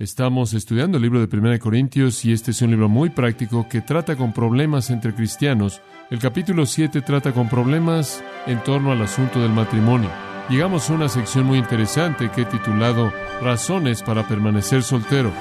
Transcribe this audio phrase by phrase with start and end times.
[0.00, 3.80] Estamos estudiando el libro de 1 Corintios y este es un libro muy práctico que
[3.80, 5.82] trata con problemas entre cristianos.
[6.08, 10.08] El capítulo 7 trata con problemas en torno al asunto del matrimonio.
[10.48, 15.32] Llegamos a una sección muy interesante que he titulado Razones para permanecer soltero.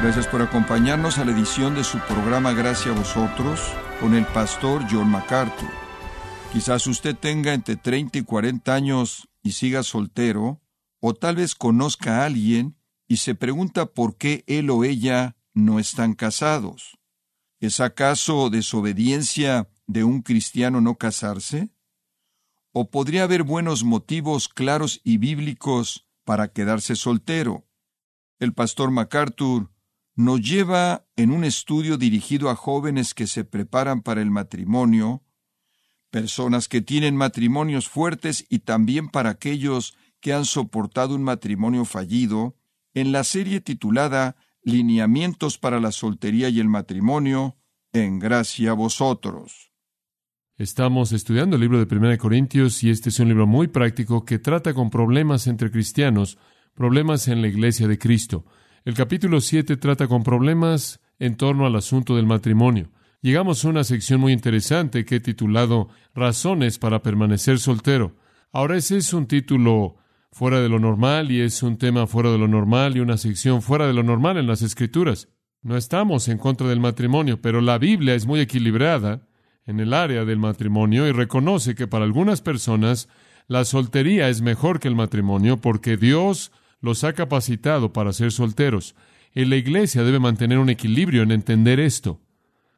[0.00, 3.60] Gracias por acompañarnos a la edición de su programa Gracias a vosotros
[4.00, 5.83] con el pastor John MacArthur.
[6.54, 10.62] Quizás usted tenga entre 30 y 40 años y siga soltero,
[11.00, 12.76] o tal vez conozca a alguien
[13.08, 16.96] y se pregunta por qué él o ella no están casados.
[17.58, 21.70] ¿Es acaso desobediencia de un cristiano no casarse?
[22.70, 27.66] ¿O podría haber buenos motivos claros y bíblicos para quedarse soltero?
[28.38, 29.72] El pastor MacArthur
[30.14, 35.23] nos lleva en un estudio dirigido a jóvenes que se preparan para el matrimonio
[36.14, 42.54] personas que tienen matrimonios fuertes y también para aquellos que han soportado un matrimonio fallido,
[42.94, 47.56] en la serie titulada Lineamientos para la soltería y el matrimonio,
[47.92, 49.72] en gracia a vosotros.
[50.56, 54.38] Estamos estudiando el libro de 1 Corintios y este es un libro muy práctico que
[54.38, 56.38] trata con problemas entre cristianos,
[56.74, 58.44] problemas en la iglesia de Cristo.
[58.84, 62.93] El capítulo 7 trata con problemas en torno al asunto del matrimonio
[63.24, 68.16] llegamos a una sección muy interesante que he titulado Razones para permanecer soltero.
[68.52, 69.96] Ahora ese es un título
[70.30, 73.62] fuera de lo normal y es un tema fuera de lo normal y una sección
[73.62, 75.30] fuera de lo normal en las escrituras.
[75.62, 79.26] No estamos en contra del matrimonio, pero la Biblia es muy equilibrada
[79.64, 83.08] en el área del matrimonio y reconoce que para algunas personas
[83.46, 86.52] la soltería es mejor que el matrimonio porque Dios
[86.82, 88.94] los ha capacitado para ser solteros.
[89.34, 92.20] Y la iglesia debe mantener un equilibrio en entender esto.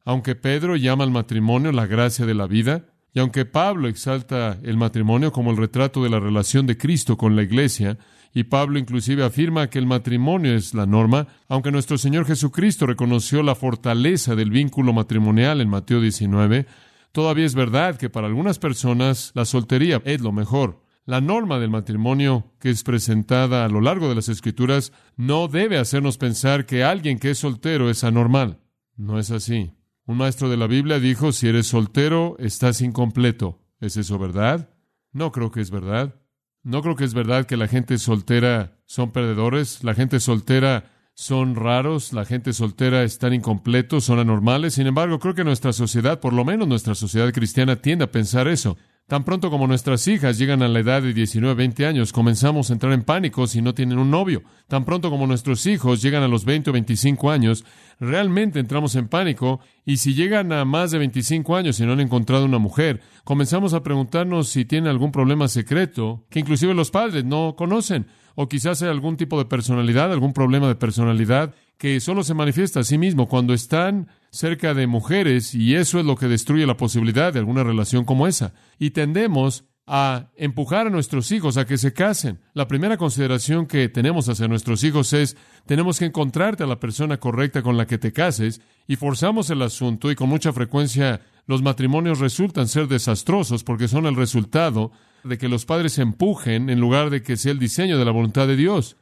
[0.06, 4.76] Aunque Pedro llama al matrimonio la gracia de la vida, y aunque Pablo exalta el
[4.76, 7.98] matrimonio como el retrato de la relación de Cristo con la iglesia,
[8.32, 13.42] y Pablo inclusive afirma que el matrimonio es la norma, aunque nuestro Señor Jesucristo reconoció
[13.42, 16.66] la fortaleza del vínculo matrimonial en Mateo 19,
[17.10, 20.84] todavía es verdad que para algunas personas la soltería es lo mejor.
[21.04, 25.78] La norma del matrimonio que es presentada a lo largo de las Escrituras no debe
[25.78, 28.60] hacernos pensar que alguien que es soltero es anormal.
[28.96, 29.72] No es así.
[30.06, 33.58] Un maestro de la Biblia dijo, si eres soltero, estás incompleto.
[33.80, 34.70] ¿Es eso verdad?
[35.12, 36.14] No creo que es verdad.
[36.62, 41.56] No creo que es verdad que la gente soltera son perdedores, la gente soltera son
[41.56, 44.74] raros, la gente soltera están incompletos, son anormales.
[44.74, 48.46] Sin embargo, creo que nuestra sociedad, por lo menos nuestra sociedad cristiana, tiende a pensar
[48.46, 48.76] eso.
[49.08, 52.72] Tan pronto como nuestras hijas llegan a la edad de 19, 20 años, comenzamos a
[52.72, 54.42] entrar en pánico si no tienen un novio.
[54.66, 57.64] Tan pronto como nuestros hijos llegan a los 20 o 25 años,
[58.00, 62.00] realmente entramos en pánico y si llegan a más de 25 años y no han
[62.00, 67.24] encontrado una mujer, comenzamos a preguntarnos si tienen algún problema secreto que inclusive los padres
[67.24, 72.22] no conocen o quizás hay algún tipo de personalidad, algún problema de personalidad que solo
[72.22, 76.28] se manifiesta a sí mismo cuando están cerca de mujeres y eso es lo que
[76.28, 78.54] destruye la posibilidad de alguna relación como esa.
[78.78, 82.40] Y tendemos a empujar a nuestros hijos a que se casen.
[82.54, 87.18] La primera consideración que tenemos hacia nuestros hijos es, tenemos que encontrarte a la persona
[87.18, 91.62] correcta con la que te cases y forzamos el asunto y con mucha frecuencia los
[91.62, 94.90] matrimonios resultan ser desastrosos porque son el resultado
[95.22, 98.48] de que los padres empujen en lugar de que sea el diseño de la voluntad
[98.48, 98.96] de Dios.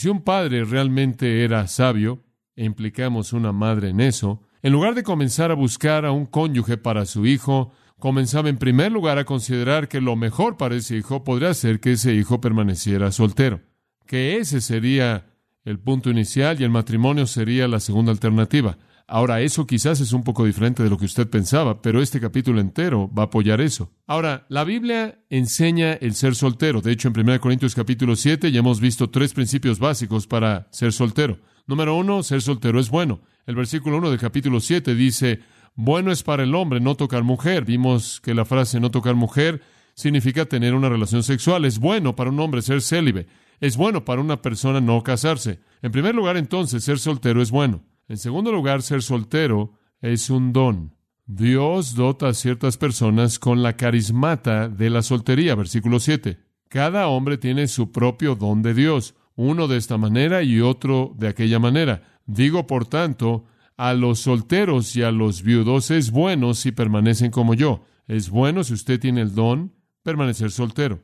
[0.00, 2.24] Si un padre realmente era sabio,
[2.56, 6.78] e implicamos una madre en eso, en lugar de comenzar a buscar a un cónyuge
[6.78, 11.22] para su hijo, comenzaba en primer lugar a considerar que lo mejor para ese hijo
[11.22, 13.60] podría ser que ese hijo permaneciera soltero,
[14.06, 15.26] que ese sería
[15.66, 18.78] el punto inicial y el matrimonio sería la segunda alternativa.
[19.12, 22.60] Ahora, eso quizás es un poco diferente de lo que usted pensaba, pero este capítulo
[22.60, 23.90] entero va a apoyar eso.
[24.06, 26.80] Ahora, la Biblia enseña el ser soltero.
[26.80, 30.92] De hecho, en 1 Corintios capítulo 7 ya hemos visto tres principios básicos para ser
[30.92, 31.38] soltero.
[31.66, 33.20] Número uno, ser soltero es bueno.
[33.46, 35.40] El versículo 1 del capítulo 7 dice,
[35.74, 37.64] bueno es para el hombre no tocar mujer.
[37.64, 39.60] Vimos que la frase no tocar mujer
[39.94, 41.64] significa tener una relación sexual.
[41.64, 43.26] Es bueno para un hombre ser célibe.
[43.58, 45.58] Es bueno para una persona no casarse.
[45.82, 47.82] En primer lugar, entonces, ser soltero es bueno.
[48.10, 50.96] En segundo lugar, ser soltero es un don.
[51.26, 56.40] Dios dota a ciertas personas con la carismata de la soltería, versículo 7.
[56.68, 61.28] Cada hombre tiene su propio don de Dios, uno de esta manera y otro de
[61.28, 62.02] aquella manera.
[62.26, 63.44] Digo, por tanto,
[63.76, 67.84] a los solteros y a los viudos es bueno si permanecen como yo.
[68.08, 69.72] Es bueno si usted tiene el don
[70.02, 70.98] permanecer soltero.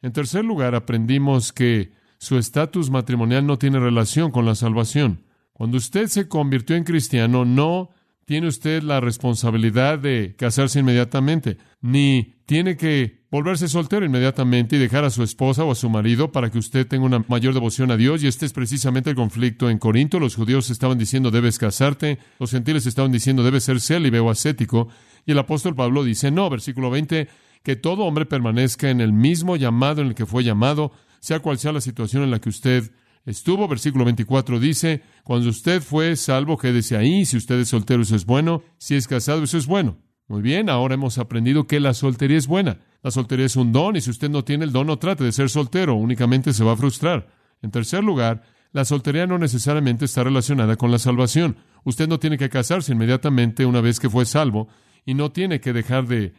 [0.00, 5.24] En tercer lugar, aprendimos que su estatus matrimonial no tiene relación con la salvación.
[5.52, 7.90] Cuando usted se convirtió en cristiano, no
[8.24, 15.04] tiene usted la responsabilidad de casarse inmediatamente, ni tiene que volverse soltero inmediatamente y dejar
[15.04, 17.96] a su esposa o a su marido para que usted tenga una mayor devoción a
[17.96, 18.22] Dios.
[18.22, 20.20] Y este es precisamente el conflicto en Corinto.
[20.20, 24.88] Los judíos estaban diciendo debes casarte, los gentiles estaban diciendo debes ser célibe o ascético.
[25.26, 27.28] Y el apóstol Pablo dice no, versículo 20,
[27.62, 31.58] que todo hombre permanezca en el mismo llamado en el que fue llamado, sea cual
[31.58, 32.92] sea la situación en la que usted
[33.24, 33.68] estuvo.
[33.68, 37.24] Versículo 24 dice, cuando usted fue salvo, quédese ahí.
[37.24, 38.62] Si usted es soltero, eso es bueno.
[38.78, 39.98] Si es casado, eso es bueno.
[40.28, 42.78] Muy bien, ahora hemos aprendido que la soltería es buena.
[43.02, 45.32] La soltería es un don y si usted no tiene el don, no trate de
[45.32, 47.28] ser soltero, únicamente se va a frustrar.
[47.60, 48.42] En tercer lugar,
[48.72, 51.56] la soltería no necesariamente está relacionada con la salvación.
[51.84, 54.68] Usted no tiene que casarse inmediatamente una vez que fue salvo
[55.04, 56.32] y no tiene que dejar de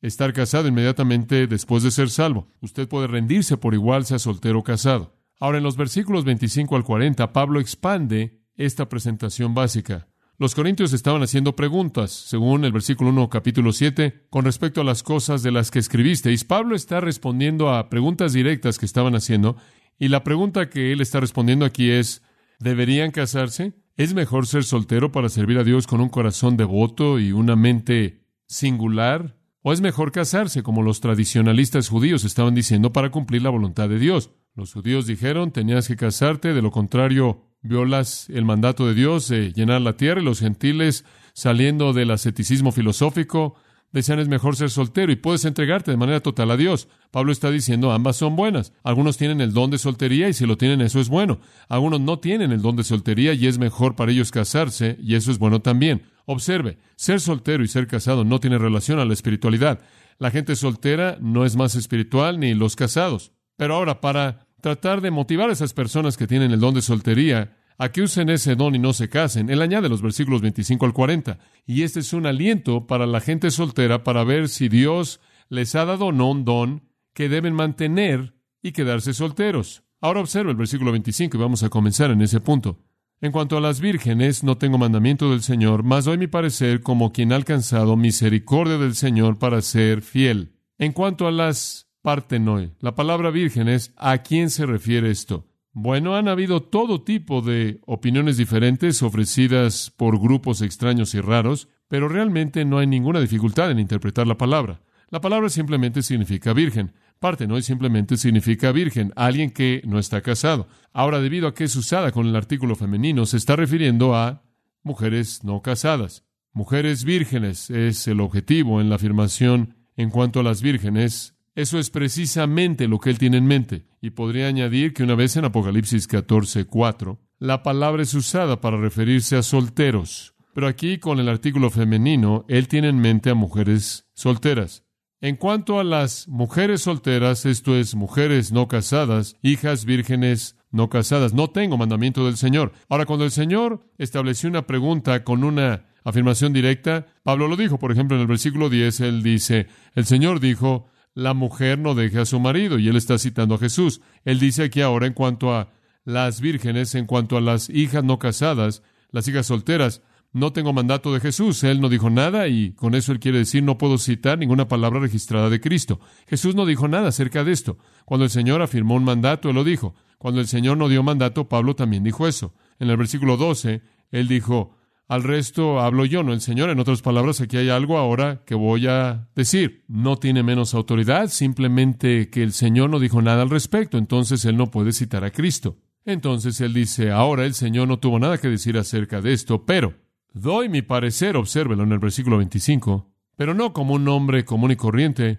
[0.00, 2.48] estar casado inmediatamente después de ser salvo.
[2.60, 5.17] Usted puede rendirse por igual sea soltero o casado.
[5.40, 10.08] Ahora, en los versículos 25 al 40, Pablo expande esta presentación básica.
[10.36, 15.02] Los corintios estaban haciendo preguntas, según el versículo 1, capítulo 7, con respecto a las
[15.02, 16.44] cosas de las que escribisteis.
[16.44, 19.56] Pablo está respondiendo a preguntas directas que estaban haciendo,
[19.98, 22.22] y la pregunta que él está respondiendo aquí es,
[22.58, 23.74] ¿deberían casarse?
[23.96, 28.24] ¿Es mejor ser soltero para servir a Dios con un corazón devoto y una mente
[28.46, 29.36] singular?
[29.62, 33.98] ¿O es mejor casarse, como los tradicionalistas judíos estaban diciendo, para cumplir la voluntad de
[33.98, 34.30] Dios?
[34.58, 39.52] Los judíos dijeron, tenías que casarte, de lo contrario, violas el mandato de Dios de
[39.52, 43.54] llenar la tierra, y los gentiles, saliendo del asceticismo filosófico,
[43.92, 46.88] decían es mejor ser soltero y puedes entregarte de manera total a Dios.
[47.12, 48.72] Pablo está diciendo ambas son buenas.
[48.82, 51.38] Algunos tienen el don de soltería y si lo tienen eso es bueno.
[51.68, 55.30] Algunos no tienen el don de soltería y es mejor para ellos casarse y eso
[55.30, 56.02] es bueno también.
[56.26, 59.78] Observe, ser soltero y ser casado no tiene relación a la espiritualidad.
[60.18, 63.30] La gente soltera no es más espiritual ni los casados.
[63.56, 67.56] Pero ahora, para tratar de motivar a esas personas que tienen el don de soltería
[67.78, 69.50] a que usen ese don y no se casen.
[69.50, 71.38] Él añade los versículos 25 al 40.
[71.64, 75.84] Y este es un aliento para la gente soltera para ver si Dios les ha
[75.84, 76.82] dado o no un don
[77.14, 79.84] que deben mantener y quedarse solteros.
[80.00, 82.78] Ahora observa el versículo 25 y vamos a comenzar en ese punto.
[83.20, 87.12] En cuanto a las vírgenes, no tengo mandamiento del Señor, mas doy mi parecer como
[87.12, 90.54] quien ha alcanzado misericordia del Señor para ser fiel.
[90.78, 92.72] En cuanto a las partenoi.
[92.80, 95.46] La palabra virgen es ¿a quién se refiere esto?
[95.72, 102.08] Bueno, han habido todo tipo de opiniones diferentes ofrecidas por grupos extraños y raros, pero
[102.08, 104.80] realmente no hay ninguna dificultad en interpretar la palabra.
[105.10, 106.92] La palabra simplemente significa virgen.
[107.18, 110.68] Partenoi simplemente significa virgen, alguien que no está casado.
[110.92, 114.42] Ahora, debido a que es usada con el artículo femenino, se está refiriendo a
[114.82, 116.24] mujeres no casadas.
[116.52, 121.90] Mujeres vírgenes es el objetivo en la afirmación en cuanto a las vírgenes eso es
[121.90, 123.84] precisamente lo que él tiene en mente.
[124.00, 128.76] Y podría añadir que una vez en Apocalipsis 14, 4, la palabra es usada para
[128.76, 130.36] referirse a solteros.
[130.54, 134.84] Pero aquí con el artículo femenino, él tiene en mente a mujeres solteras.
[135.20, 141.34] En cuanto a las mujeres solteras, esto es, mujeres no casadas, hijas vírgenes no casadas,
[141.34, 142.70] no tengo mandamiento del Señor.
[142.88, 147.90] Ahora, cuando el Señor estableció una pregunta con una afirmación directa, Pablo lo dijo, por
[147.90, 149.66] ejemplo, en el versículo 10, él dice,
[149.96, 152.78] el Señor dijo, la mujer no deje a su marido.
[152.78, 154.00] Y él está citando a Jesús.
[154.24, 155.70] Él dice aquí ahora en cuanto a
[156.04, 160.02] las vírgenes, en cuanto a las hijas no casadas, las hijas solteras,
[160.32, 161.64] no tengo mandato de Jesús.
[161.64, 165.00] Él no dijo nada y con eso él quiere decir no puedo citar ninguna palabra
[165.00, 166.00] registrada de Cristo.
[166.26, 167.78] Jesús no dijo nada acerca de esto.
[168.04, 169.94] Cuando el Señor afirmó un mandato, él lo dijo.
[170.18, 172.54] Cuando el Señor no dio mandato, Pablo también dijo eso.
[172.78, 174.77] En el versículo 12, él dijo,
[175.08, 176.68] al resto hablo yo, no el Señor.
[176.68, 179.84] En otras palabras, aquí hay algo ahora que voy a decir.
[179.88, 184.58] No tiene menos autoridad, simplemente que el Señor no dijo nada al respecto, entonces él
[184.58, 185.78] no puede citar a Cristo.
[186.04, 189.94] Entonces él dice, ahora el Señor no tuvo nada que decir acerca de esto, pero
[190.34, 194.76] doy mi parecer, obsérvelo en el versículo 25, pero no como un hombre común y
[194.76, 195.38] corriente,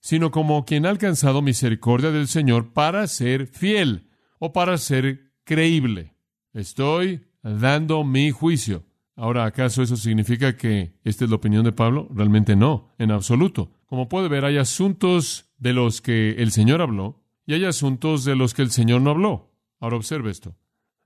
[0.00, 6.14] sino como quien ha alcanzado misericordia del Señor para ser fiel o para ser creíble.
[6.52, 8.84] Estoy dando mi juicio.
[9.16, 12.06] Ahora, ¿acaso eso significa que esta es la opinión de Pablo?
[12.12, 13.72] Realmente no, en absoluto.
[13.86, 18.36] Como puede ver, hay asuntos de los que el Señor habló y hay asuntos de
[18.36, 19.54] los que el Señor no habló.
[19.80, 20.54] Ahora observe esto.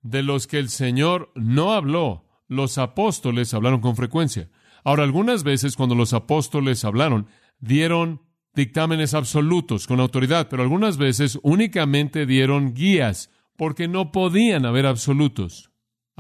[0.02, 4.50] De los que el Señor no habló, los apóstoles hablaron con frecuencia.
[4.83, 7.26] Ahora, algunas veces cuando los apóstoles hablaron,
[7.61, 8.23] dieron
[8.55, 15.69] dictámenes absolutos con autoridad, pero algunas veces únicamente dieron guías, porque no podían haber absolutos.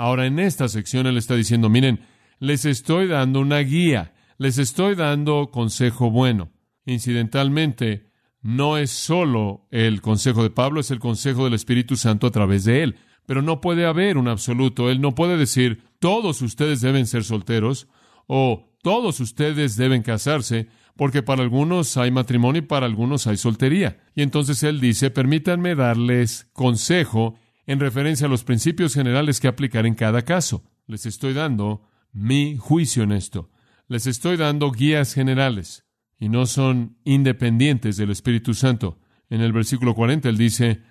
[0.00, 2.00] Ahora en esta sección él está diciendo, miren,
[2.38, 6.52] les estoy dando una guía, les estoy dando consejo bueno.
[6.86, 12.30] Incidentalmente, no es solo el consejo de Pablo, es el consejo del Espíritu Santo a
[12.30, 12.96] través de él.
[13.26, 14.88] Pero no puede haber un absoluto.
[14.88, 17.86] Él no puede decir, todos ustedes deben ser solteros,
[18.26, 23.98] o todos ustedes deben casarse, porque para algunos hay matrimonio y para algunos hay soltería.
[24.14, 29.86] Y entonces él dice, permítanme darles consejo en referencia a los principios generales que aplicar
[29.86, 30.64] en cada caso.
[30.86, 33.50] Les estoy dando mi juicio en esto.
[33.88, 35.84] Les estoy dando guías generales
[36.18, 38.98] y no son independientes del Espíritu Santo.
[39.28, 40.82] En el versículo 40 él dice,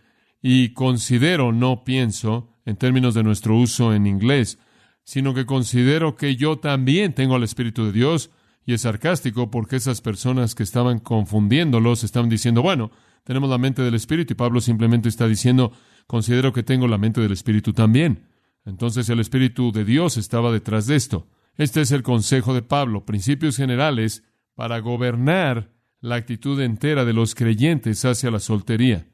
[0.41, 4.57] y considero, no pienso, en términos de nuestro uso en inglés,
[5.03, 8.31] sino que considero que yo también tengo al Espíritu de Dios,
[8.65, 12.91] y es sarcástico porque esas personas que estaban confundiéndolos estaban diciendo, bueno,
[13.23, 15.71] tenemos la mente del Espíritu, y Pablo simplemente está diciendo,
[16.09, 18.25] considero que tengo la mente del Espíritu también.
[18.65, 21.27] Entonces el Espíritu de Dios estaba detrás de esto.
[21.55, 24.23] Este es el consejo de Pablo, principios generales
[24.55, 29.05] para gobernar la actitud entera de los creyentes hacia la soltería.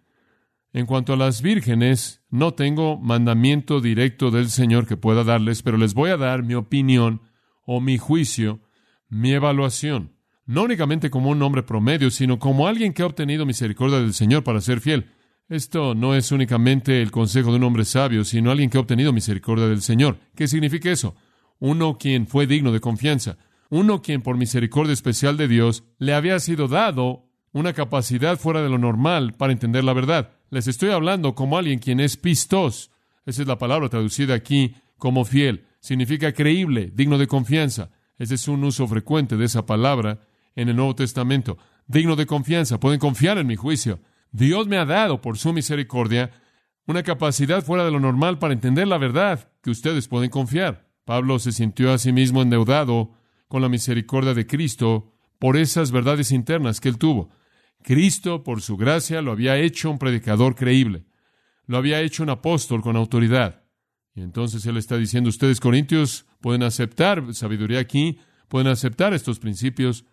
[0.72, 5.76] En cuanto a las vírgenes, no tengo mandamiento directo del Señor que pueda darles, pero
[5.76, 7.24] les voy a dar mi opinión
[7.66, 8.62] o mi juicio,
[9.10, 10.14] mi evaluación,
[10.46, 14.46] no únicamente como un hombre promedio, sino como alguien que ha obtenido misericordia del Señor
[14.46, 15.12] para ser fiel.
[15.48, 19.14] Esto no es únicamente el consejo de un hombre sabio, sino alguien que ha obtenido
[19.14, 20.18] misericordia del Señor.
[20.36, 21.16] ¿Qué significa eso?
[21.60, 23.38] Uno quien fue digno de confianza,
[23.70, 28.70] uno quien por misericordia especial de Dios le había sido dado una capacidad fuera de
[28.70, 30.32] lo normal para entender la verdad.
[30.50, 32.90] Les estoy hablando como alguien quien es pistos.
[33.28, 35.66] Esa es la palabra traducida aquí como fiel.
[35.80, 37.92] Significa creíble, digno de confianza.
[38.18, 40.22] Ese es un uso frecuente de esa palabra
[40.56, 41.58] en el Nuevo Testamento.
[41.88, 42.80] Digno de confianza.
[42.80, 44.00] Pueden confiar en mi juicio.
[44.36, 46.30] Dios me ha dado, por su misericordia,
[46.88, 50.90] una capacidad fuera de lo normal para entender la verdad que ustedes pueden confiar.
[51.06, 53.14] Pablo se sintió a sí mismo endeudado
[53.48, 57.30] con la misericordia de Cristo por esas verdades internas que él tuvo.
[57.82, 61.06] Cristo, por su gracia, lo había hecho un predicador creíble.
[61.66, 63.64] Lo había hecho un apóstol con autoridad.
[64.16, 70.04] Y entonces él está diciendo, ustedes corintios pueden aceptar sabiduría aquí, pueden aceptar estos principios,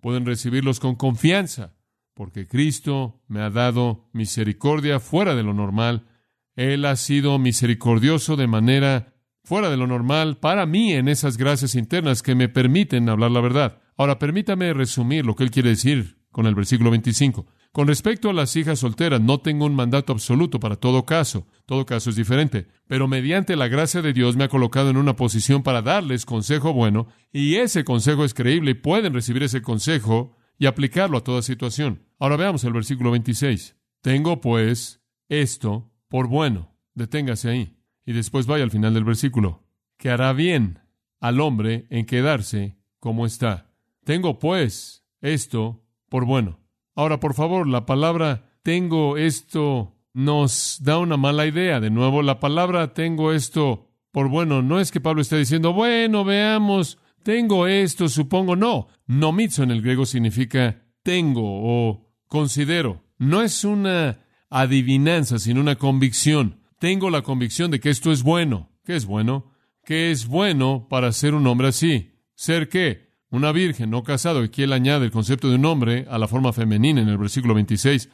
[0.00, 1.77] pueden recibirlos con confianza,
[2.18, 6.08] porque Cristo me ha dado misericordia fuera de lo normal.
[6.56, 11.76] Él ha sido misericordioso de manera fuera de lo normal para mí en esas gracias
[11.76, 13.78] internas que me permiten hablar la verdad.
[13.96, 17.46] Ahora permítame resumir lo que él quiere decir con el versículo 25.
[17.70, 21.46] Con respecto a las hijas solteras, no tengo un mandato absoluto para todo caso.
[21.66, 22.66] Todo caso es diferente.
[22.88, 26.72] Pero mediante la gracia de Dios me ha colocado en una posición para darles consejo
[26.72, 31.42] bueno, y ese consejo es creíble y pueden recibir ese consejo y aplicarlo a toda
[31.42, 32.04] situación.
[32.18, 33.76] Ahora veamos el versículo 26.
[34.02, 36.74] Tengo pues esto por bueno.
[36.94, 37.76] Deténgase ahí.
[38.04, 39.64] Y después vaya al final del versículo.
[39.96, 40.80] Que hará bien
[41.20, 43.70] al hombre en quedarse como está.
[44.04, 46.60] Tengo pues esto por bueno.
[46.94, 51.80] Ahora, por favor, la palabra tengo esto nos da una mala idea.
[51.80, 56.24] De nuevo, la palabra tengo esto por bueno no es que Pablo esté diciendo, bueno,
[56.24, 58.56] veamos, tengo esto, supongo.
[58.56, 63.04] No, nomitzo en el griego significa tengo o considero.
[63.18, 64.20] No es una
[64.50, 66.60] adivinanza, sino una convicción.
[66.78, 68.70] Tengo la convicción de que esto es bueno.
[68.84, 69.52] ¿Qué es bueno?
[69.84, 72.12] ¿Qué es bueno para ser un hombre así?
[72.34, 73.08] ¿Ser qué?
[73.30, 76.52] una virgen no casado, aquí él añade el concepto de un hombre a la forma
[76.52, 78.08] femenina en el versículo 26.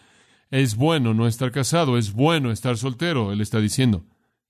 [0.51, 4.07] Es bueno no estar casado, es bueno estar soltero, él está diciendo.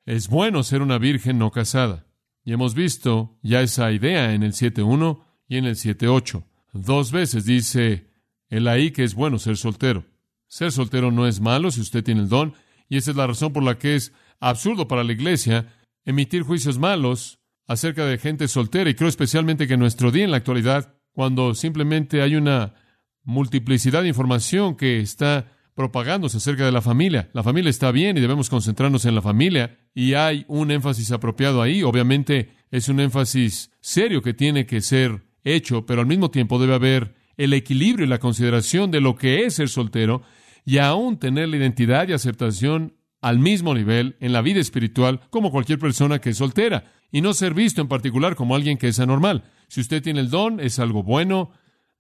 [0.07, 2.07] Es bueno ser una virgen no casada.
[2.45, 6.45] Y hemos visto ya esa idea en el 7.1 y en el 7.8.
[6.73, 8.11] Dos veces dice
[8.49, 10.05] él ahí que es bueno ser soltero.
[10.47, 12.55] Ser soltero no es malo si usted tiene el don,
[12.89, 15.73] y esa es la razón por la que es absurdo para la iglesia
[16.05, 20.31] emitir juicios malos acerca de gente soltera y creo especialmente que en nuestro día en
[20.31, 22.75] la actualidad, cuando simplemente hay una
[23.23, 27.31] multiplicidad de información que está propagándose acerca de la familia.
[27.33, 31.61] La familia está bien y debemos concentrarnos en la familia y hay un énfasis apropiado
[31.61, 31.83] ahí.
[31.83, 36.75] Obviamente es un énfasis serio que tiene que ser hecho, pero al mismo tiempo debe
[36.75, 40.23] haber el equilibrio y la consideración de lo que es ser soltero
[40.65, 45.51] y aún tener la identidad y aceptación al mismo nivel en la vida espiritual como
[45.51, 49.01] cualquier persona que es soltera y no ser visto en particular como alguien que es
[49.01, 49.45] anormal.
[49.69, 51.51] Si usted tiene el don, es algo bueno,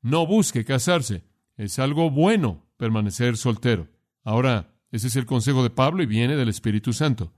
[0.01, 1.25] no busque casarse.
[1.57, 3.89] Es algo bueno permanecer soltero.
[4.23, 7.33] Ahora, ese es el consejo de Pablo y viene del Espíritu Santo.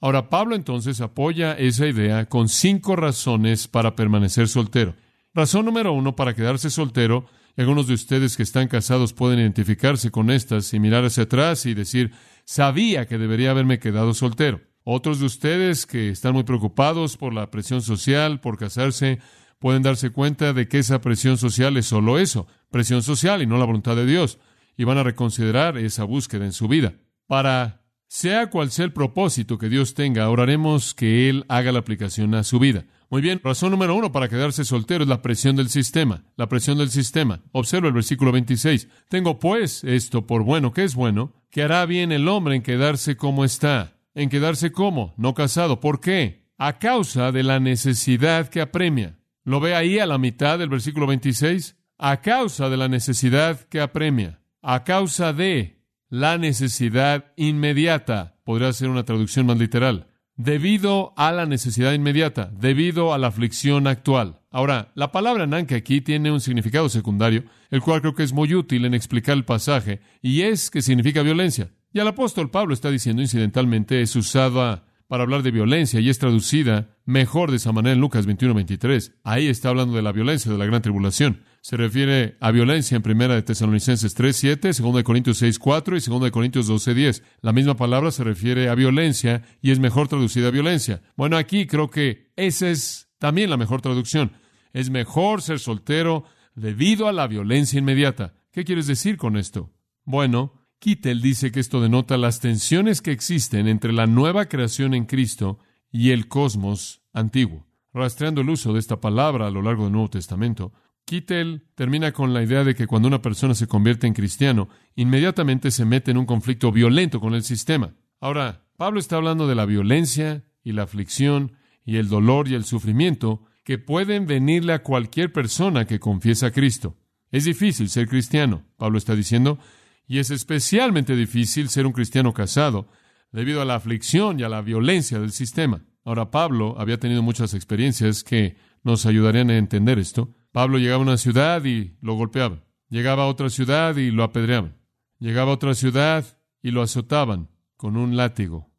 [0.00, 4.94] Ahora, Pablo entonces apoya esa idea con cinco razones para permanecer soltero.
[5.34, 10.10] Razón número uno, para quedarse soltero, y algunos de ustedes que están casados pueden identificarse
[10.10, 12.12] con estas y mirar hacia atrás y decir,
[12.44, 14.60] sabía que debería haberme quedado soltero.
[14.84, 19.20] Otros de ustedes que están muy preocupados por la presión social, por casarse,
[19.58, 23.58] pueden darse cuenta de que esa presión social es solo eso, presión social y no
[23.58, 24.38] la voluntad de Dios,
[24.76, 26.94] y van a reconsiderar esa búsqueda en su vida.
[27.26, 32.34] Para sea cual sea el propósito que Dios tenga, oraremos que Él haga la aplicación
[32.34, 32.84] a su vida.
[33.08, 36.76] Muy bien, razón número uno para quedarse soltero es la presión del sistema, la presión
[36.76, 37.40] del sistema.
[37.52, 38.88] Observa el versículo 26.
[39.08, 43.16] Tengo pues esto por bueno, que es bueno, que hará bien el hombre en quedarse
[43.16, 45.80] como está, en quedarse como, no casado.
[45.80, 46.50] ¿Por qué?
[46.58, 49.18] A causa de la necesidad que apremia.
[49.42, 51.76] ¿Lo ve ahí a la mitad del versículo 26?
[51.96, 54.41] A causa de la necesidad que apremia.
[54.62, 58.36] A causa de la necesidad inmediata.
[58.44, 63.86] Podría ser una traducción más literal debido a la necesidad inmediata, debido a la aflicción
[63.86, 64.40] actual.
[64.50, 68.54] Ahora, la palabra nanke aquí tiene un significado secundario, el cual creo que es muy
[68.54, 71.70] útil en explicar el pasaje, y es que significa violencia.
[71.92, 76.18] Y el apóstol Pablo está diciendo incidentalmente es usada para hablar de violencia y es
[76.18, 79.12] traducida mejor de esa manera en Lucas 21-23.
[79.24, 81.42] Ahí está hablando de la violencia de la gran tribulación.
[81.60, 86.24] Se refiere a violencia en primera de Tesalonicenses 3.7, segunda de Corintios 6.4 y segunda
[86.24, 87.22] de Corintios 12.10.
[87.42, 91.02] La misma palabra se refiere a violencia y es mejor traducida a violencia.
[91.14, 94.32] Bueno, aquí creo que esa es también la mejor traducción.
[94.72, 98.32] Es mejor ser soltero debido a la violencia inmediata.
[98.50, 99.74] ¿Qué quieres decir con esto?
[100.04, 105.04] Bueno, Kittel dice que esto denota las tensiones que existen entre la nueva creación en
[105.04, 105.60] Cristo
[105.92, 107.68] y el cosmos antiguo.
[107.94, 110.72] Rastreando el uso de esta palabra a lo largo del Nuevo Testamento,
[111.04, 115.70] Kittel termina con la idea de que cuando una persona se convierte en cristiano, inmediatamente
[115.70, 117.94] se mete en un conflicto violento con el sistema.
[118.18, 121.52] Ahora, Pablo está hablando de la violencia y la aflicción
[121.84, 126.50] y el dolor y el sufrimiento que pueden venirle a cualquier persona que confiesa a
[126.50, 126.96] Cristo.
[127.30, 129.60] Es difícil ser cristiano, Pablo está diciendo,
[130.06, 132.88] y es especialmente difícil ser un cristiano casado
[133.30, 135.84] debido a la aflicción y a la violencia del sistema.
[136.04, 140.34] Ahora, Pablo había tenido muchas experiencias que nos ayudarían a entender esto.
[140.50, 142.64] Pablo llegaba a una ciudad y lo golpeaban.
[142.88, 144.76] Llegaba a otra ciudad y lo apedreaban.
[145.18, 146.26] Llegaba a otra ciudad
[146.60, 148.70] y lo azotaban con un látigo.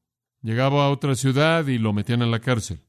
[0.41, 2.81] Llegaba a otra ciudad y lo metían en la cárcel.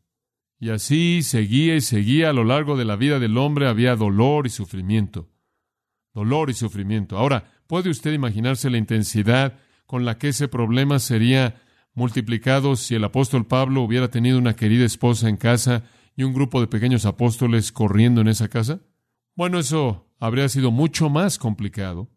[0.58, 4.46] Y así seguía y seguía a lo largo de la vida del hombre había dolor
[4.46, 5.30] y sufrimiento.
[6.12, 7.16] Dolor y sufrimiento.
[7.16, 11.60] Ahora, ¿Puede usted imaginarse la intensidad con la que ese problema sería
[11.92, 15.82] multiplicado si el apóstol Pablo hubiera tenido una querida esposa en casa
[16.16, 18.82] y un grupo de pequeños apóstoles corriendo en esa casa?
[19.34, 22.12] Bueno, eso habría sido mucho más complicado.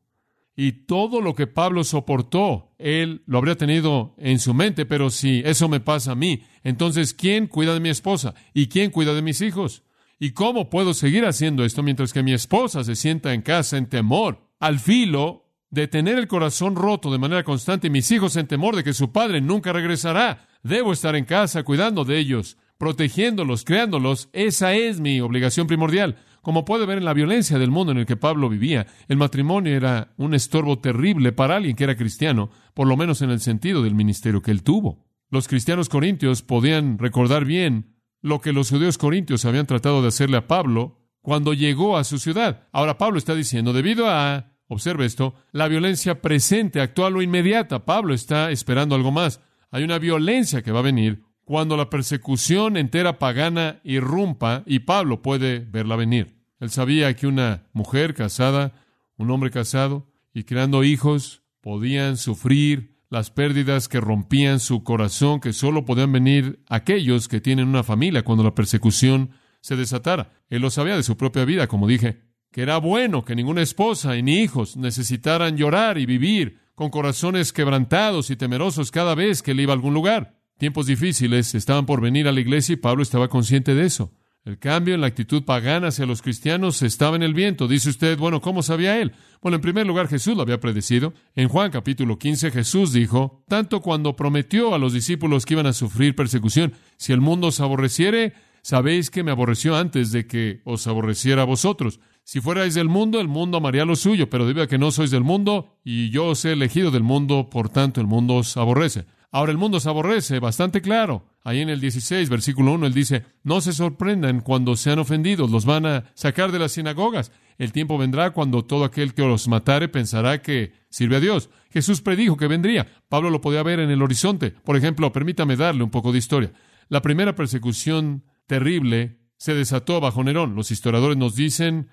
[0.55, 5.41] Y todo lo que Pablo soportó, él lo habría tenido en su mente, pero si
[5.43, 8.35] eso me pasa a mí, entonces ¿quién cuida de mi esposa?
[8.53, 9.81] ¿Y quién cuida de mis hijos?
[10.19, 13.87] ¿Y cómo puedo seguir haciendo esto mientras que mi esposa se sienta en casa en
[13.87, 18.75] temor al filo de tener el corazón roto de manera constante mis hijos en temor
[18.75, 20.47] de que su padre nunca regresará.
[20.63, 24.29] Debo estar en casa cuidando de ellos, protegiéndolos, creándolos.
[24.33, 26.17] Esa es mi obligación primordial.
[26.41, 29.75] Como puede ver en la violencia del mundo en el que Pablo vivía, el matrimonio
[29.75, 33.83] era un estorbo terrible para alguien que era cristiano, por lo menos en el sentido
[33.83, 35.05] del ministerio que él tuvo.
[35.29, 40.37] Los cristianos corintios podían recordar bien lo que los judíos corintios habían tratado de hacerle
[40.37, 42.67] a Pablo cuando llegó a su ciudad.
[42.71, 48.13] Ahora Pablo está diciendo, debido a, observe esto, la violencia presente, actual o inmediata, Pablo
[48.13, 49.41] está esperando algo más.
[49.71, 55.21] Hay una violencia que va a venir cuando la persecución entera pagana irrumpa y Pablo
[55.21, 56.35] puede verla venir.
[56.59, 58.73] Él sabía que una mujer casada,
[59.17, 65.53] un hombre casado y creando hijos podían sufrir las pérdidas que rompían su corazón, que
[65.53, 70.31] solo podían venir aquellos que tienen una familia cuando la persecución se desatara.
[70.49, 72.21] Él lo sabía de su propia vida, como dije,
[72.57, 78.31] que era bueno que ninguna esposa ni hijos necesitaran llorar y vivir con corazones quebrantados
[78.31, 80.39] y temerosos cada vez que él iba a algún lugar.
[80.57, 84.11] Tiempos difíciles estaban por venir a la iglesia y Pablo estaba consciente de eso.
[84.43, 87.67] El cambio en la actitud pagana hacia los cristianos estaba en el viento.
[87.67, 89.11] Dice usted, bueno, ¿cómo sabía él?
[89.39, 91.13] Bueno, en primer lugar, Jesús lo había predecido.
[91.35, 95.73] En Juan capítulo 15, Jesús dijo, tanto cuando prometió a los discípulos que iban a
[95.73, 98.33] sufrir persecución, si el mundo os aborreciere,
[98.67, 102.01] Sabéis que me aborreció antes de que os aborreciera a vosotros.
[102.27, 105.11] Si fuerais del mundo, el mundo amaría lo suyo, pero debido a que no sois
[105.11, 109.05] del mundo, y yo os he elegido del mundo, por tanto el mundo os aborrece.
[109.31, 111.29] Ahora el mundo os aborrece, bastante claro.
[111.45, 115.63] Ahí en el 16, versículo 1, él dice, no se sorprendan cuando sean ofendidos, los
[115.63, 117.31] van a sacar de las sinagogas.
[117.57, 121.49] El tiempo vendrá cuando todo aquel que os matare pensará que sirve a Dios.
[121.69, 122.87] Jesús predijo que vendría.
[123.07, 124.51] Pablo lo podía ver en el horizonte.
[124.51, 126.51] Por ejemplo, permítame darle un poco de historia.
[126.89, 130.55] La primera persecución terrible se desató bajo Nerón.
[130.55, 131.87] Los historiadores nos dicen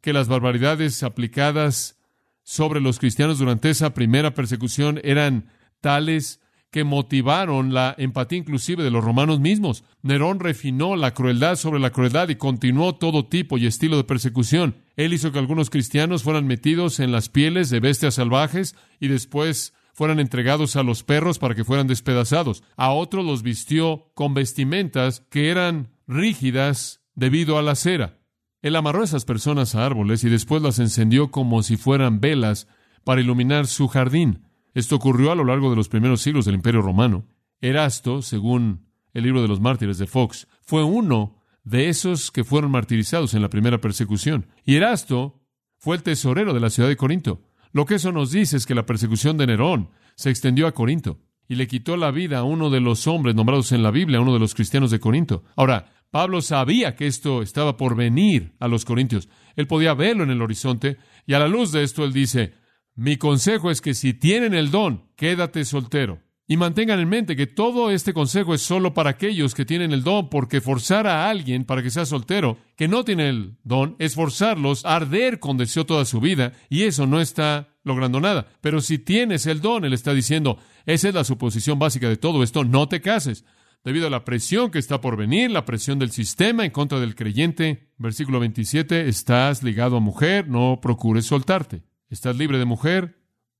[0.00, 1.98] que las barbaridades aplicadas
[2.42, 8.90] sobre los cristianos durante esa primera persecución eran tales que motivaron la empatía inclusive de
[8.90, 9.84] los romanos mismos.
[10.02, 14.76] Nerón refinó la crueldad sobre la crueldad y continuó todo tipo y estilo de persecución.
[14.96, 19.72] Él hizo que algunos cristianos fueran metidos en las pieles de bestias salvajes y después
[19.94, 22.62] fueran entregados a los perros para que fueran despedazados.
[22.76, 28.17] A otros los vistió con vestimentas que eran rígidas debido a la cera.
[28.60, 32.66] Él amarró a esas personas a árboles y después las encendió como si fueran velas
[33.04, 34.44] para iluminar su jardín.
[34.74, 37.26] Esto ocurrió a lo largo de los primeros siglos del Imperio Romano.
[37.60, 42.70] Erasto, según el libro de los mártires de Fox, fue uno de esos que fueron
[42.70, 44.46] martirizados en la primera persecución.
[44.64, 45.40] Y Erasto
[45.76, 47.42] fue el tesorero de la ciudad de Corinto.
[47.72, 51.20] Lo que eso nos dice es que la persecución de Nerón se extendió a Corinto
[51.48, 54.22] y le quitó la vida a uno de los hombres nombrados en la Biblia, a
[54.22, 55.44] uno de los cristianos de Corinto.
[55.56, 59.28] Ahora, Pablo sabía que esto estaba por venir a los corintios.
[59.56, 62.54] Él podía verlo en el horizonte y a la luz de esto él dice,
[62.94, 66.20] mi consejo es que si tienen el don, quédate soltero.
[66.50, 70.02] Y mantengan en mente que todo este consejo es solo para aquellos que tienen el
[70.02, 74.14] don, porque forzar a alguien para que sea soltero, que no tiene el don, es
[74.14, 78.48] forzarlos a arder con deseo toda su vida, y eso no está logrando nada.
[78.62, 82.42] Pero si tienes el don, él está diciendo, esa es la suposición básica de todo
[82.42, 83.44] esto, no te cases.
[83.84, 87.14] Debido a la presión que está por venir, la presión del sistema en contra del
[87.14, 91.82] creyente, versículo 27, estás ligado a mujer, no procures soltarte.
[92.10, 93.18] Estás libre de mujer,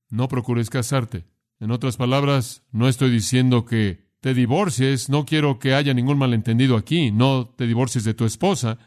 [0.09, 1.25] no procures casarte.
[1.59, 6.75] En otras palabras, no estoy diciendo que te divorcies, no quiero que haya ningún malentendido
[6.75, 8.77] aquí, no te divorcies de tu esposa.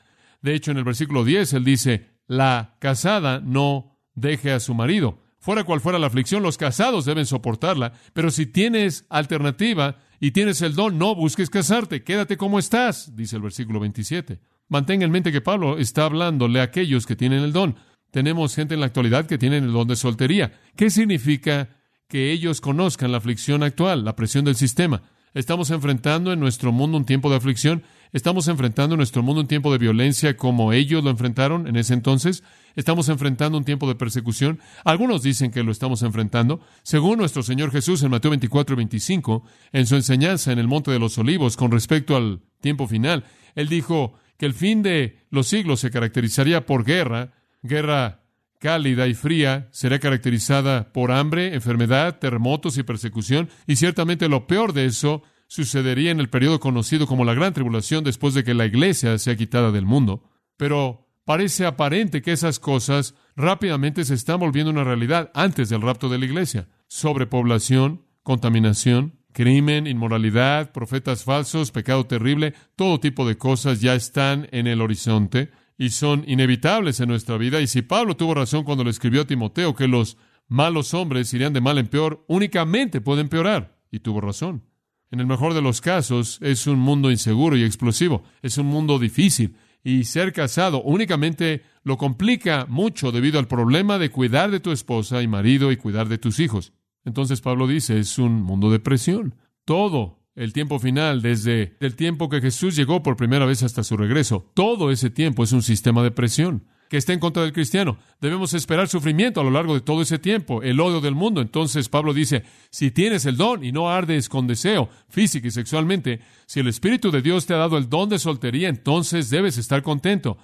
[0.43, 5.23] De hecho, en el versículo 10 él dice, la casada no deje a su marido.
[5.39, 10.63] Fuera cual fuera la aflicción, los casados deben soportarla, pero si tienes alternativa y tienes
[10.63, 14.39] el don, no busques casarte, quédate como estás, dice el versículo 27.
[14.69, 17.75] Mantenga en mente que Pablo está hablándole a aquellos que tienen el don.
[18.13, 20.53] Tenemos gente en la actualidad que tienen el don de soltería.
[20.77, 21.71] ¿Qué significa
[22.13, 25.03] que ellos conozcan la aflicción actual, la presión del sistema.
[25.35, 27.83] Estamos enfrentando en nuestro mundo un tiempo de aflicción.
[28.13, 31.95] Estamos enfrentando en nuestro mundo un tiempo de violencia como ellos lo enfrentaron en ese
[31.95, 32.45] entonces.
[32.77, 34.61] Estamos enfrentando un tiempo de persecución.
[34.85, 36.61] Algunos dicen que lo estamos enfrentando.
[36.83, 40.91] Según nuestro Señor Jesús en Mateo 24 y 25, en su enseñanza en el Monte
[40.91, 45.47] de los Olivos con respecto al tiempo final, Él dijo que el fin de los
[45.47, 48.22] siglos se caracterizaría por guerra, guerra
[48.63, 54.73] cálida y fría será caracterizada por hambre, enfermedad, terremotos y persecución, y ciertamente lo peor
[54.73, 58.65] de eso sucedería en el periodo conocido como la Gran Tribulación después de que la
[58.65, 60.31] Iglesia sea quitada del mundo.
[60.57, 66.09] Pero parece aparente que esas cosas rápidamente se están volviendo una realidad antes del rapto
[66.09, 66.69] de la Iglesia.
[66.87, 74.69] Sobrepoblación, contaminación, crimen, inmoralidad, profetas falsos, pecado terrible, todo tipo de cosas ya están en
[74.69, 77.61] el horizonte y son inevitables en nuestra vida.
[77.61, 80.17] Y si Pablo tuvo razón cuando le escribió a Timoteo que los
[80.49, 83.79] malos hombres irían de mal en peor, únicamente pueden empeorar.
[83.91, 84.65] Y tuvo razón.
[85.11, 88.25] En el mejor de los casos, es un mundo inseguro y explosivo.
[88.41, 89.57] Es un mundo difícil.
[89.85, 95.21] Y ser casado únicamente lo complica mucho debido al problema de cuidar de tu esposa
[95.21, 96.73] y marido y cuidar de tus hijos.
[97.05, 99.35] Entonces Pablo dice, es un mundo de presión.
[99.65, 103.97] Todo el tiempo final, desde el tiempo que Jesús llegó por primera vez hasta su
[103.97, 104.51] regreso.
[104.55, 107.97] Todo ese tiempo es un sistema de presión que está en contra del cristiano.
[108.21, 111.41] Debemos esperar sufrimiento a lo largo de todo ese tiempo, el odio del mundo.
[111.41, 116.21] Entonces Pablo dice, si tienes el don y no ardes con deseo físico y sexualmente,
[116.45, 119.83] si el Espíritu de Dios te ha dado el don de soltería, entonces debes estar
[119.83, 120.37] contento.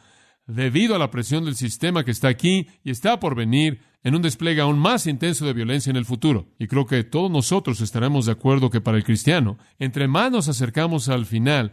[0.46, 4.22] Debido a la presión del sistema que está aquí y está por venir, en un
[4.22, 6.48] despliegue aún más intenso de violencia en el futuro.
[6.58, 10.48] Y creo que todos nosotros estaremos de acuerdo que para el cristiano, entre más nos
[10.48, 11.72] acercamos al final,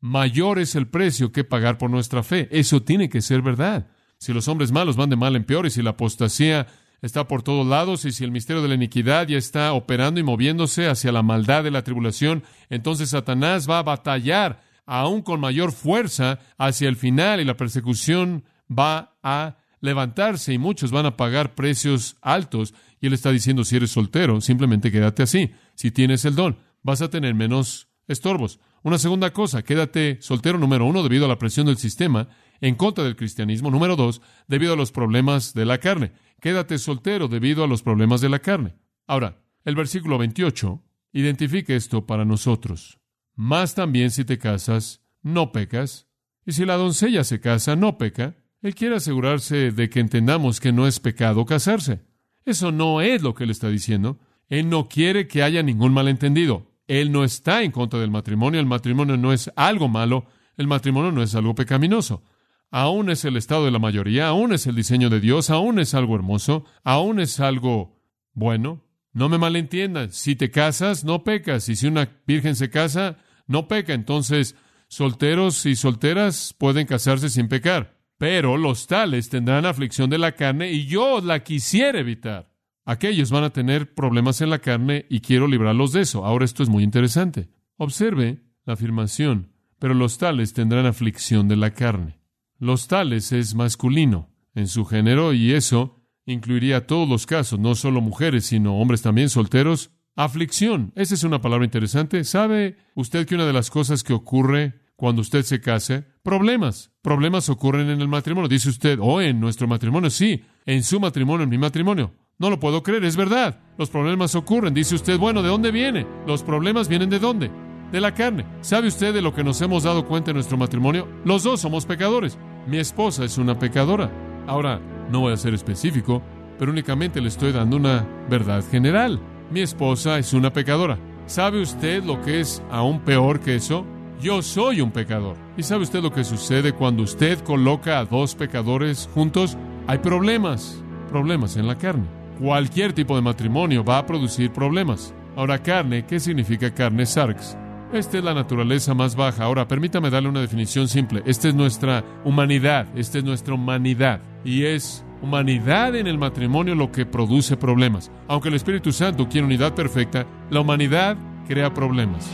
[0.00, 2.48] mayor es el precio que pagar por nuestra fe.
[2.50, 3.88] Eso tiene que ser verdad.
[4.18, 6.66] Si los hombres malos van de mal en peor y si la apostasía
[7.02, 10.22] está por todos lados y si el misterio de la iniquidad ya está operando y
[10.22, 15.72] moviéndose hacia la maldad de la tribulación, entonces Satanás va a batallar aún con mayor
[15.72, 21.54] fuerza hacia el final y la persecución va a levantarse y muchos van a pagar
[21.54, 22.74] precios altos.
[23.00, 25.52] Y él está diciendo, si eres soltero, simplemente quédate así.
[25.74, 28.60] Si tienes el don, vas a tener menos estorbos.
[28.82, 32.28] Una segunda cosa, quédate soltero número uno debido a la presión del sistema
[32.60, 33.70] en contra del cristianismo.
[33.70, 36.12] Número dos, debido a los problemas de la carne.
[36.40, 38.76] Quédate soltero debido a los problemas de la carne.
[39.06, 42.98] Ahora, el versículo 28 identifica esto para nosotros.
[43.34, 46.08] Más también si te casas, no pecas.
[46.44, 48.36] Y si la doncella se casa, no peca.
[48.62, 52.00] Él quiere asegurarse de que entendamos que no es pecado casarse.
[52.44, 54.18] Eso no es lo que él está diciendo.
[54.48, 56.70] Él no quiere que haya ningún malentendido.
[56.86, 58.60] Él no está en contra del matrimonio.
[58.60, 60.26] El matrimonio no es algo malo.
[60.56, 62.22] El matrimonio no es algo pecaminoso.
[62.70, 65.94] Aún es el estado de la mayoría, aún es el diseño de Dios, aún es
[65.94, 68.00] algo hermoso, aún es algo
[68.32, 68.82] bueno.
[69.12, 70.12] No me malentiendan.
[70.12, 71.68] Si te casas, no pecas.
[71.68, 73.16] Y si una virgen se casa,
[73.46, 73.94] no peca.
[73.94, 74.56] Entonces,
[74.88, 77.95] solteros y solteras pueden casarse sin pecar.
[78.18, 82.50] Pero los tales tendrán aflicción de la carne y yo la quisiera evitar.
[82.84, 86.24] Aquellos van a tener problemas en la carne y quiero librarlos de eso.
[86.24, 87.48] Ahora esto es muy interesante.
[87.76, 92.20] Observe la afirmación, pero los tales tendrán aflicción de la carne.
[92.58, 98.00] Los tales es masculino en su género y eso incluiría todos los casos, no solo
[98.00, 99.90] mujeres, sino hombres también solteros.
[100.14, 102.24] Aflicción, esa es una palabra interesante.
[102.24, 106.04] ¿Sabe usted que una de las cosas que ocurre cuando usted se case?
[106.22, 106.90] Problemas.
[107.02, 108.48] Problemas ocurren en el matrimonio.
[108.48, 112.12] Dice usted, oh, en nuestro matrimonio, sí, en su matrimonio, en mi matrimonio.
[112.38, 113.60] No lo puedo creer, es verdad.
[113.78, 114.74] Los problemas ocurren.
[114.74, 116.06] Dice usted, bueno, ¿de dónde viene?
[116.26, 117.50] Los problemas vienen de dónde?
[117.92, 118.44] De la carne.
[118.60, 121.08] ¿Sabe usted de lo que nos hemos dado cuenta en nuestro matrimonio?
[121.24, 122.36] Los dos somos pecadores.
[122.66, 124.10] Mi esposa es una pecadora.
[124.46, 124.80] Ahora,
[125.10, 126.22] no voy a ser específico,
[126.58, 129.20] pero únicamente le estoy dando una verdad general.
[129.50, 130.98] Mi esposa es una pecadora.
[131.26, 133.86] ¿Sabe usted lo que es aún peor que eso?
[134.20, 135.36] Yo soy un pecador.
[135.58, 139.58] ¿Y sabe usted lo que sucede cuando usted coloca a dos pecadores juntos?
[139.86, 142.06] Hay problemas, problemas en la carne.
[142.40, 145.14] Cualquier tipo de matrimonio va a producir problemas.
[145.36, 147.58] Ahora, carne, ¿qué significa carne sarx?
[147.92, 149.44] Esta es la naturaleza más baja.
[149.44, 151.22] Ahora, permítame darle una definición simple.
[151.26, 154.20] Esta es nuestra humanidad, esta es nuestra humanidad.
[154.44, 158.10] Y es humanidad en el matrimonio lo que produce problemas.
[158.28, 162.30] Aunque el Espíritu Santo quiere unidad perfecta, la humanidad crea problemas.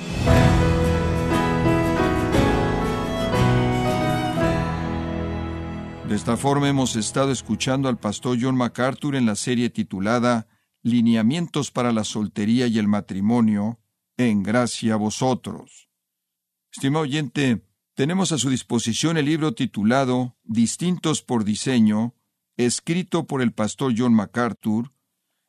[6.09, 10.49] De esta forma hemos estado escuchando al pastor John MacArthur en la serie titulada
[10.83, 13.81] Lineamientos para la soltería y el matrimonio,
[14.17, 15.89] en gracia a vosotros.
[16.73, 22.15] Estimado oyente, tenemos a su disposición el libro titulado Distintos por diseño,
[22.57, 24.93] escrito por el pastor John MacArthur,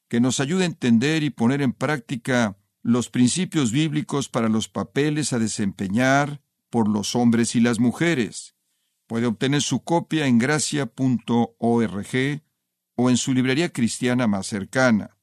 [0.07, 5.33] que nos ayuda a entender y poner en práctica los principios bíblicos para los papeles
[5.33, 8.52] a desempeñar por los hombres y las mujeres.
[9.13, 10.87] Puede obtener su copia en gracia.org
[12.95, 15.19] o en su librería cristiana más cercana.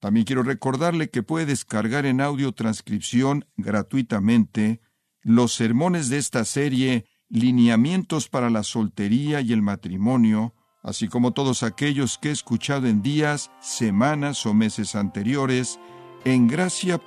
[0.00, 4.82] También quiero recordarle que puede descargar en audio transcripción gratuitamente
[5.22, 11.62] los sermones de esta serie Lineamientos para la soltería y el matrimonio, así como todos
[11.62, 15.80] aquellos que he escuchado en días, semanas o meses anteriores
[16.26, 17.06] en gracia.org.